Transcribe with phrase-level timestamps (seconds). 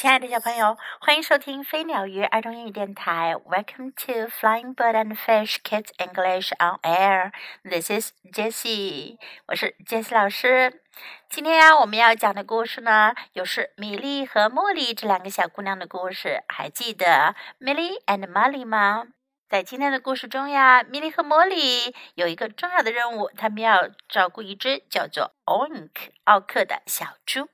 [0.00, 3.34] 亲爱的小朋友，欢迎收听飞鸟鱼儿童英语电台。
[3.34, 7.32] Welcome to Flying Bird and Fish Kids English on Air.
[7.62, 9.18] This is Jessie，
[9.48, 10.80] 我是 Jessie 老师。
[11.28, 16.44] 今天呀，我们要讲的故事呢，又是米莉和茉莉这两个小姑娘的故事。
[16.48, 19.08] 还记得 Millie and Molly 吗？
[19.50, 25.90] 在今天的故事中呀，米莉和茉莉有一个重要的任务，他们要照顾一只叫做 Oink
[26.24, 27.50] 奥克的小猪。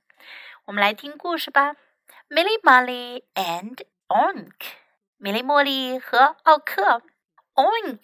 [0.66, 1.74] 我们来听故事吧。
[2.28, 4.50] Milly Molly and Oink。
[5.16, 7.02] 米莉茉莉和奥克。
[7.54, 8.02] Oink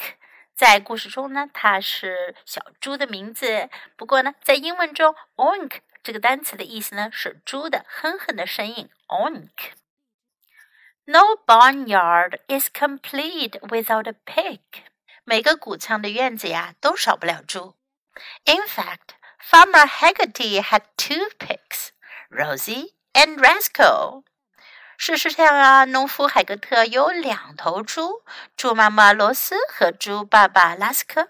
[0.54, 3.68] 在故事中呢，它是小猪的名字。
[3.96, 8.88] 不过呢，在英文中，Oink 这个单词的意思呢是猪的哼哼的声音。
[9.08, 9.72] Oink。
[11.04, 14.60] No barnyard is complete without a pig。
[15.24, 17.74] 每个谷仓的院子呀，都少不了猪。
[18.44, 21.88] In fact, Farmer Haggerty had two pigs,
[22.30, 24.23] Rosie and Rascal。
[24.97, 28.23] 事实上啊，农夫海格特有两头猪，
[28.55, 31.29] 猪妈妈罗斯和猪爸爸拉斯科。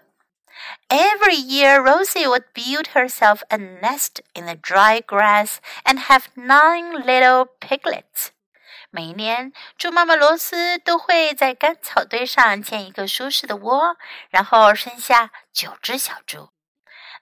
[0.88, 7.04] Every year, Rosie would build herself a nest in the dry grass and have nine
[7.04, 8.30] little piglets.
[8.90, 13.96] 每一年，猪妈妈罗斯都会在干草堆上建一个舒适的窝，
[14.30, 16.48] 然后生下九只小猪。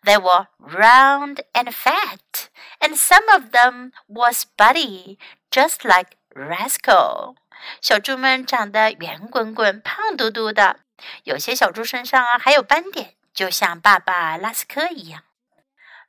[0.02, 2.48] They were round and fat,
[2.80, 5.19] and some of them was spotty,
[5.50, 7.36] just like Rascal。
[7.80, 10.80] 小猪们长得圆滚滚、胖嘟嘟的，
[11.24, 15.24] 有些小猪身上啊还有斑点，就像爸爸拉斯科一样。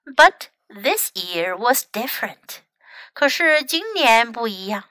[0.05, 2.59] But this year was different。
[3.13, 4.83] 可是今年不一样。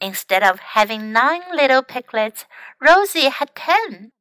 [0.00, 2.40] Instead of having nine little piglets,
[2.78, 4.12] Rosie had ten.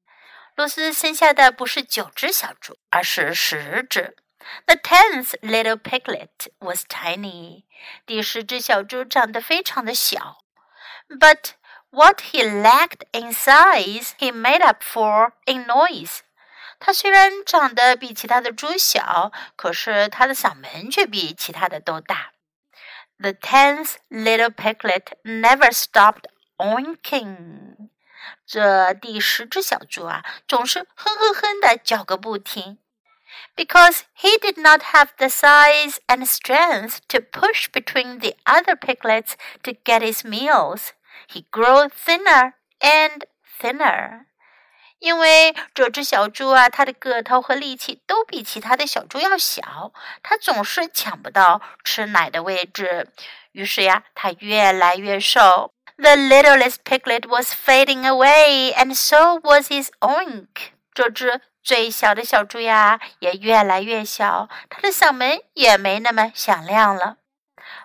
[0.56, 4.18] 罗斯生下的不是九只小猪，而是十只。
[4.66, 7.64] The tenth little piglet was tiny.
[8.06, 10.40] 第十只小猪长得非常的小。
[11.08, 11.52] But
[11.92, 16.20] what he lacked in size, he made up for in noise.
[16.80, 22.32] 它虽然长得比其他的猪小，可是它的嗓门却比其他的都大。
[23.18, 26.26] The tenth little piglet never stopped
[26.58, 27.73] oinking.
[28.47, 32.79] 这第十只小猪啊，总是哼哼哼的叫个不停。
[33.57, 39.73] Because he did not have the size and strength to push between the other piglets to
[39.85, 40.91] get his meals,
[41.29, 43.25] he grew thinner and
[43.61, 44.27] thinner.
[45.01, 49.93] 因为这只小猪啊，它的个头和力气都比其他的小猪要小，
[50.23, 53.13] 它总是抢不到吃奶的位置，
[53.53, 55.74] 于是呀，它越来越瘦。
[55.97, 60.73] The littlest piglet was fading away, and so was his oink。
[60.93, 67.19] 这只最小的小猪呀，也越来越小，它的嗓门也没那么响亮了。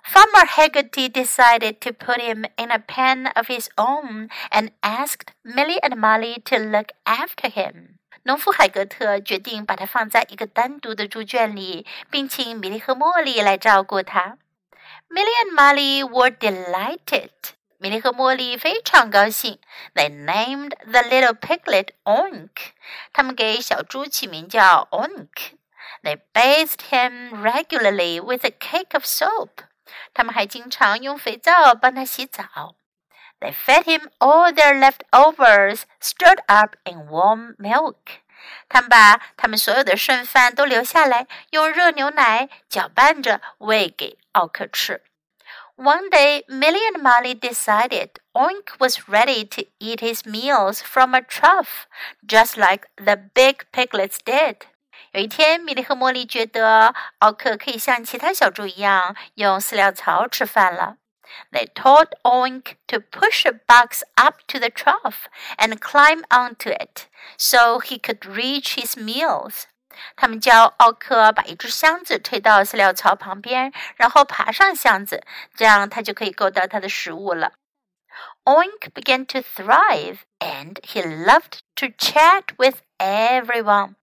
[0.04, 5.80] Farmer Haggerty decided to put him in a pen of his own and asked Milly
[5.82, 7.98] and Molly to look after him.
[8.24, 14.38] 农夫海格特决定把它放在一个单独的猪圈里，并请米莉和茉莉来照顾它。
[15.10, 17.30] Milly and Molly were delighted.
[17.82, 19.58] 米莉和茉莉非常高兴。
[19.96, 22.74] They named the little piglet Oink.
[23.14, 25.54] 他们给小猪起名叫 Oink.
[26.04, 29.64] They bathed him regularly with a cake of soap.
[30.14, 32.76] 他们还经常用肥皂帮他洗澡。
[33.40, 37.96] They fed him all their leftovers, stirred up in warm milk.
[38.68, 45.02] 他们把他们所有的剩饭都留下来，用热牛奶搅拌着喂给奥克吃。
[45.80, 51.88] One day, Milly and Molly decided Oink was ready to eat his meals from a trough,
[52.26, 54.64] just like the big piglets did.
[55.14, 60.98] 有一天，米莉和茉莉觉得奥克可以像其他小猪一样用饲料槽吃饭了。
[61.54, 67.04] They told Oink to push a box up to the trough and climb onto it
[67.38, 69.64] so he could reach his meals.
[70.16, 75.24] 他们教奥克把一只箱子推到饲料槽旁边，然后爬上箱子，
[75.56, 77.54] 这样他就可以够到他的食物了。
[78.44, 83.96] Oink began to thrive, and he loved to chat with everyone.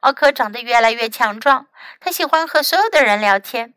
[0.00, 1.66] 奥克长得越来越强壮，
[1.98, 3.74] 他喜欢和所有的人聊天。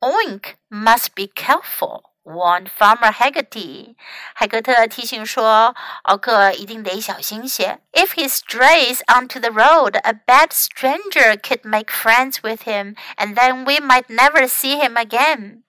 [0.00, 3.96] Oink must be careful, warned Farmer Haggerty。
[4.34, 7.80] 海格特提醒说，奥克一定得小心些。
[7.92, 13.64] If he strays onto the road, a bad stranger could make friends with him, and then
[13.64, 15.62] we might never see him again.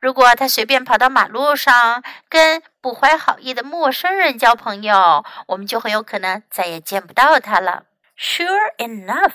[0.00, 7.84] 如果他随便跑到马路上，跟不怀好意的陌生人交朋友，我们就很有可能再也见不到他了。
[8.16, 9.32] Sure enough,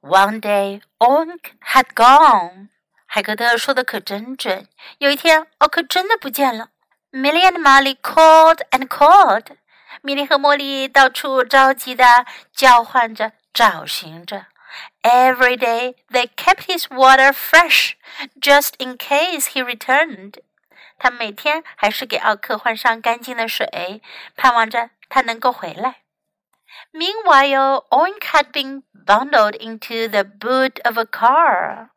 [0.00, 2.68] one day Oink had gone.
[3.14, 4.66] 海格德说的可真准。
[4.98, 6.70] 有一天，奥克真的不见了。
[7.12, 9.56] Milly and Molly called and called。
[10.02, 14.46] 米莉和茉莉到处着急的叫唤着、找寻着。
[15.02, 17.92] Every day they kept his water fresh,
[18.40, 20.40] just in case he returned。
[20.98, 24.02] 他每天还是给奥克换上干净的水，
[24.34, 25.98] 盼望着他能够回来。
[26.92, 31.90] Meanwhile, Oink had been bundled into the boot of a car.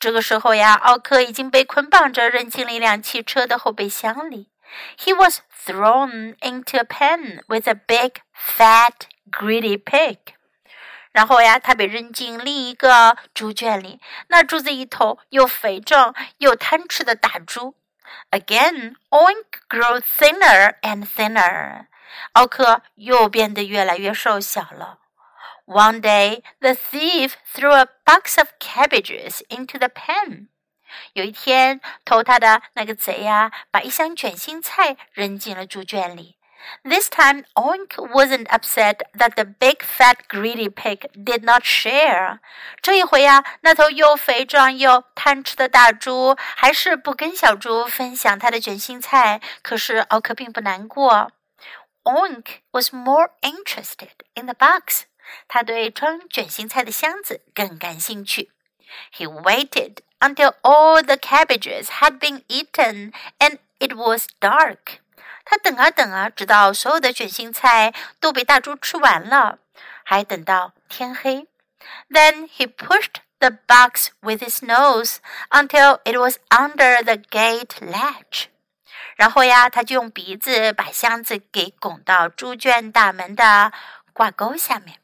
[0.00, 4.48] 这个时候呀，奥克已经被捆绑着扔进了一辆汽车的后备箱里。
[4.96, 8.94] he was thrown into a pen with a big, fat,
[9.30, 10.16] greedy pig.
[11.12, 17.74] 然后呀，他被扔进另一个猪圈里，那住在一头又肥壮又贪吃的大猪。
[18.30, 21.86] Again, Oink grew thinner and thinner.
[22.32, 24.98] 奥克又变得越来越瘦小了。
[25.65, 30.49] One day, the thief threw a box of cabbages into the pen.
[31.13, 36.37] 有一天，偷他的那个贼呀，把一箱卷心菜扔进了猪圈里。
[36.83, 42.39] This time, Oink wasn't upset that the big fat greedy pig did not share.
[42.81, 49.41] 这一回呀，那头又肥壮又贪吃的大猪还是不跟小猪分享它的卷心菜。
[49.61, 51.31] 可是奥克并不难过。
[52.03, 55.03] Oink was more interested in the box.
[55.48, 58.50] 他对装卷心菜的箱子更感兴趣。
[59.16, 64.98] He waited until all the cabbages had been eaten and it was dark.
[65.44, 69.58] 他等啊等啊，直到所有的卷心菜都被大猪吃完了，
[70.04, 71.48] 还等到天黑。
[72.08, 75.16] Then he pushed the box with his nose
[75.50, 78.46] until it was under the gate latch.
[79.16, 83.72] 然后呀，他就用鼻子把箱子给拱到猪圈大门的
[84.12, 84.99] 挂钩下面。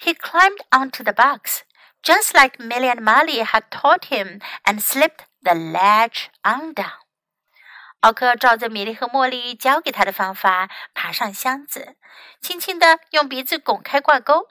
[0.00, 1.62] He climbed onto the box,
[2.02, 7.00] just like Milly and Molly had taught him, and slipped the latch on down.
[8.00, 11.96] 奥克照着米莉和茉莉教给他的方法爬上箱子，
[12.40, 14.48] 轻轻地用鼻子拱开挂钩。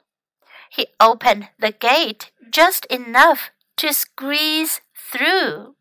[0.70, 3.46] He opened the gate just enough
[3.76, 4.80] to squeeze
[5.10, 5.76] through.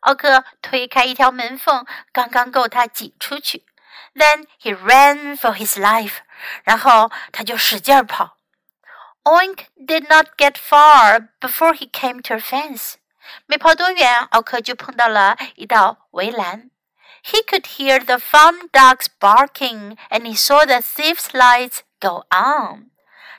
[0.00, 3.66] 奥克推开一条门缝，刚刚够他挤出去。
[4.14, 6.20] Then he ran for his life.
[6.64, 8.37] 然后他就使劲儿跑。
[9.23, 12.95] Oink did not get far before he came to a fence.
[13.45, 16.69] 没跑多远，奥克就碰到了一道围栏。
[17.23, 22.91] He could hear the farm dogs barking, and he saw the thief's lights go on.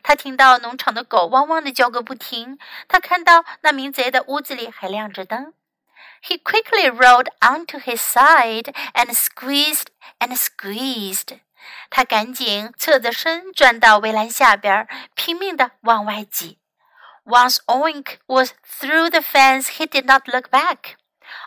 [0.02, 2.58] 他听到农场的狗汪汪的叫个不停，
[2.88, 5.52] 他看到那名贼的屋子里还亮着灯。
[6.22, 9.88] He quickly rolled onto his side and squeezed
[10.18, 11.40] and squeezed.
[11.89, 16.59] 他赶紧侧着身钻到围栏下边，拼命地往外挤。
[17.25, 20.95] Once Oink was through the fence, he did not look back.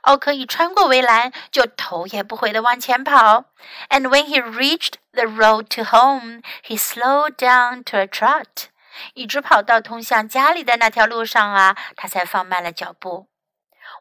[0.03, 3.47] 奥克一穿过围栏，就头也不回地往前跑。
[3.89, 8.67] And when he reached the road to home, he slowed down to a trot.
[9.15, 13.29] 一直跑到通向家里的那条路上啊，他才放慢了脚步。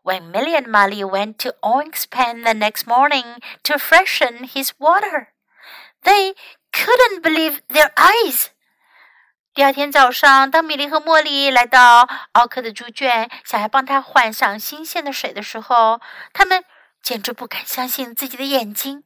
[0.03, 5.29] When Milly and Molly went to Oink's pen the next morning to freshen his water.
[6.02, 6.34] they
[6.72, 8.48] couldn't believe their eyes.
[9.54, 16.00] 第二天早上，当米莉和茉莉来到奥克的猪圈，想要帮他换上新鲜的水的时候，
[16.34, 16.64] 他们
[17.02, 19.04] 简直不敢相信自己的眼睛。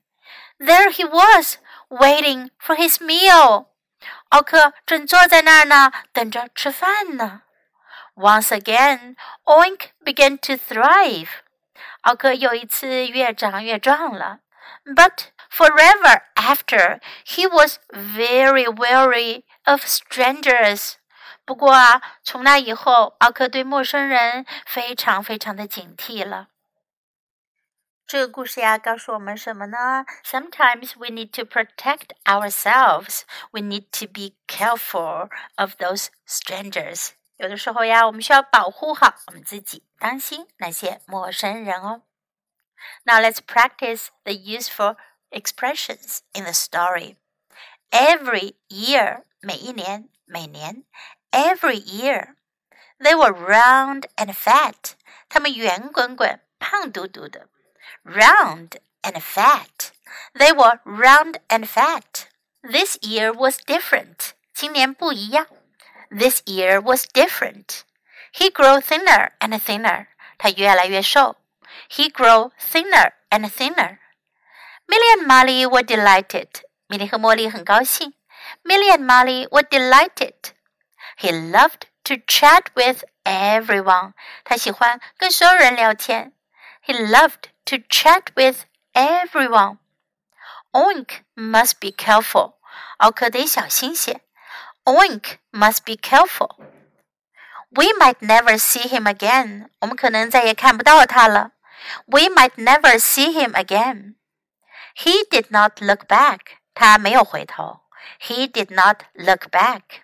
[0.58, 3.66] There he was, waiting for his meal.
[4.30, 7.42] 奥克正坐在那儿呢，等着吃饭呢。
[8.14, 9.14] Once again,
[9.44, 11.28] Oink began to thrive.
[12.02, 14.40] 奥克又一次越长越壮了。
[14.84, 20.94] But forever after, he was very wary of strangers.
[21.44, 26.48] 不过啊，从那以后，奥克对陌生人非常非常的警惕了。
[28.06, 30.04] 这个故事呀，告诉我们什么呢？
[30.24, 33.22] Sometimes we need to protect ourselves.
[33.52, 37.10] We need to be careful of those strangers.
[37.36, 42.02] 有的时候呀，我们需要保护好我们自己，当心那些陌生人哦。
[43.04, 44.96] Now let's practice the useful
[45.34, 47.16] expressions in the story.
[47.90, 50.84] Every year, 每一年，每年，
[51.32, 52.36] every year.
[52.98, 54.94] They were round and fat.
[55.28, 57.48] 它们圆滚滚、胖嘟嘟的。
[58.04, 59.90] Round and fat.
[60.34, 62.26] They were round and fat.
[62.62, 64.32] This year was different.
[64.52, 65.46] 今年不一样。
[66.10, 67.82] This year was different.
[68.34, 70.06] He grew thinner and thinner.
[70.38, 71.36] 他越来越瘦。
[71.88, 73.98] he grew thinner and thinner.
[74.87, 76.47] Milly and Molly were delighted.
[76.87, 78.13] 米莉和茉莉很高兴。
[78.63, 80.33] Milly and Molly were delighted.
[81.17, 84.13] He loved to chat with everyone.
[84.43, 86.33] 他喜欢跟所有人聊天。
[86.85, 89.77] He loved to chat with everyone.
[90.71, 92.53] Oink must be careful.
[92.97, 94.21] 奥克得小心些。
[94.83, 96.57] Oink must be careful.
[97.69, 99.69] We might never see him again.
[99.79, 101.51] 我们可能再也看不到他了。
[102.05, 104.15] We might never see him again.
[104.97, 106.57] He did not look back.
[106.73, 107.81] 他没有回头。
[108.21, 110.03] He did not look back.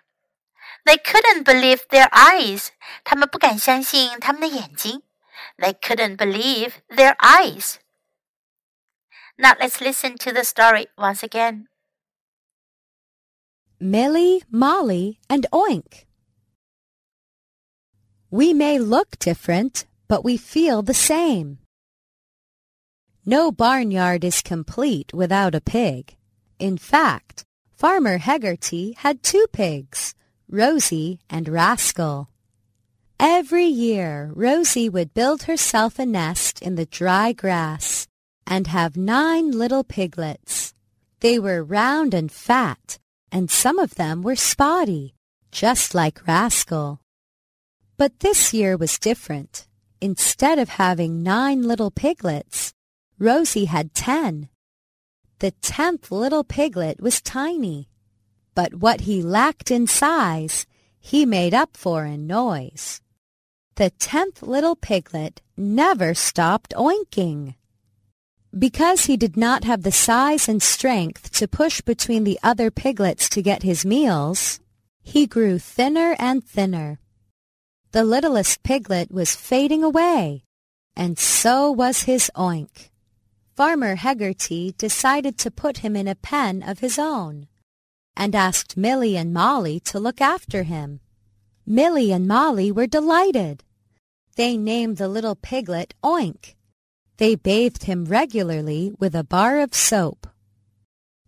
[0.84, 2.68] They couldn't believe their eyes.
[3.04, 5.02] 他们不敢相信他们的眼睛。
[5.56, 7.76] They couldn't believe their eyes.
[9.38, 11.68] Now let's listen to the story once again.
[13.80, 16.04] Milly, Molly, and Oink.
[18.30, 21.58] We may look different, but we feel the same.
[23.24, 26.16] No barnyard is complete without a pig.
[26.58, 27.44] In fact,
[27.76, 30.14] Farmer Hegarty had two pigs,
[30.48, 32.28] Rosie and Rascal.
[33.20, 38.08] Every year, Rosie would build herself a nest in the dry grass
[38.44, 40.74] and have nine little piglets.
[41.20, 42.98] They were round and fat,
[43.30, 45.14] and some of them were spotty,
[45.52, 47.00] just like Rascal.
[47.96, 49.68] But this year was different.
[50.00, 52.74] Instead of having nine little piglets,
[53.22, 54.48] Rosie had ten.
[55.38, 57.88] The tenth little piglet was tiny
[58.54, 60.66] but what he lacked in size,
[61.00, 63.00] he made up for in noise.
[63.76, 67.54] The tenth little piglet never stopped oinking.
[68.56, 73.30] Because he did not have the size and strength to push between the other piglets
[73.30, 74.60] to get his meals,
[75.02, 77.00] he grew thinner and thinner.
[77.92, 80.44] The littlest piglet was fading away,
[80.94, 82.91] and so was his oink.
[83.54, 87.48] Farmer Hegarty decided to put him in a pen of his own
[88.16, 91.00] and asked Milly and Molly to look after him.
[91.66, 93.62] Milly and Molly were delighted.
[94.36, 96.54] They named the little piglet Oink.
[97.18, 100.26] They bathed him regularly with a bar of soap.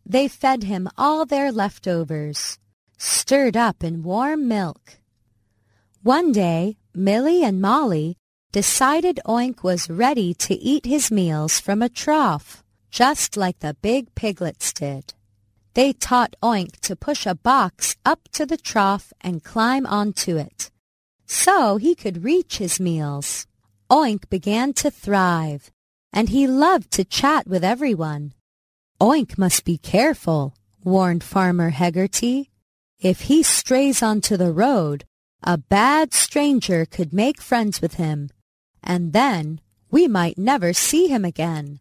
[0.06, 2.58] They fed him all their leftovers,
[2.96, 4.98] stirred up in warm milk.
[6.02, 8.16] One day, Milly and Molly
[8.54, 14.14] decided Oink was ready to eat his meals from a trough, just like the big
[14.14, 15.12] piglets did.
[15.74, 20.70] They taught Oink to push a box up to the trough and climb onto it,
[21.26, 23.48] so he could reach his meals.
[23.90, 25.72] Oink began to thrive,
[26.12, 28.34] and he loved to chat with everyone.
[29.00, 32.50] Oink must be careful, warned Farmer Hegarty.
[33.00, 35.06] If he strays onto the road,
[35.42, 38.30] a bad stranger could make friends with him,
[38.84, 39.60] and then
[39.90, 41.80] we might never see him again.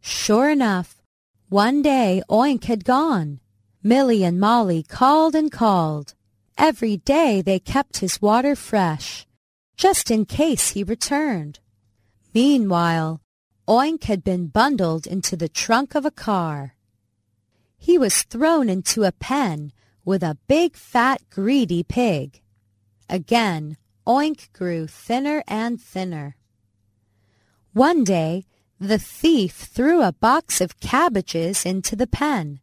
[0.00, 1.00] Sure enough,
[1.48, 3.40] one day Oink had gone.
[3.82, 6.14] Milly and Molly called and called.
[6.58, 9.26] Every day they kept his water fresh,
[9.76, 11.60] just in case he returned.
[12.34, 13.20] Meanwhile,
[13.68, 16.74] Oink had been bundled into the trunk of a car.
[17.78, 19.72] He was thrown into a pen
[20.04, 22.40] with a big fat greedy pig.
[23.08, 26.36] Again, Oink grew thinner and thinner.
[27.72, 28.46] One day,
[28.80, 32.60] the thief threw a box of cabbages into the pen.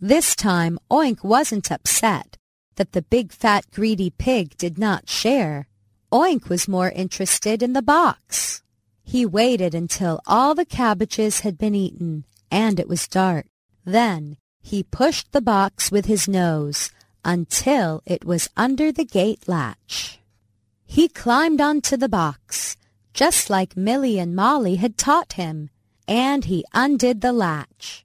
[0.00, 2.36] This time Oink wasn't upset
[2.74, 5.68] that the big fat greedy pig did not share.
[6.12, 8.62] Oink was more interested in the box.
[9.02, 13.46] He waited until all the cabbages had been eaten and it was dark.
[13.84, 16.90] Then he pushed the box with his nose
[17.24, 20.20] until it was under the gate latch.
[20.86, 22.76] He climbed onto the box
[23.16, 25.70] just like Milly and Molly had taught him,
[26.06, 28.04] and he undid the latch.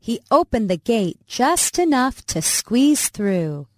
[0.00, 3.68] He opened the gate just enough to squeeze through.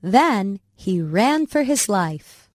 [0.00, 2.50] Then he ran for his life.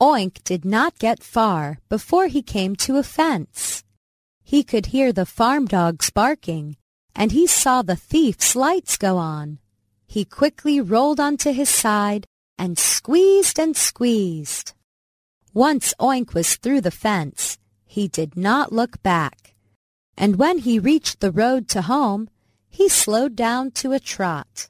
[0.00, 3.82] Oink did not get far before he came to a fence.
[4.44, 6.76] He could hear the farm dogs barking,
[7.16, 9.58] and he saw the thief's lights go on.
[10.06, 14.72] He quickly rolled onto his side and squeezed and squeezed.
[15.54, 19.54] Once Oink was through the fence, he did not look back.
[20.16, 22.28] And when he reached the road to home,
[22.68, 24.68] he slowed down to a trot.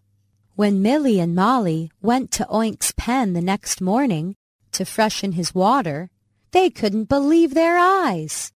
[0.55, 4.35] When Milly and Molly went to Oink's pen the next morning
[4.73, 6.11] to freshen his water,
[6.53, 8.53] they couldn't believe their eyes.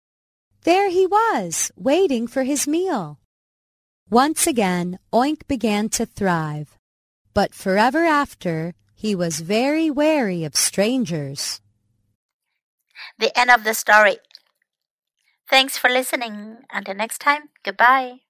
[0.65, 3.19] There he was, waiting for his meal.
[4.11, 6.79] Once again, Oink began to thrive,
[7.35, 11.61] but forever after, he was very wary of strangers.
[13.19, 14.19] The end of the story.
[15.51, 16.63] Thanks for listening.
[16.71, 18.22] Until next time, goodbye.